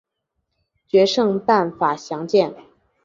[0.87, 2.55] 决胜办法详见。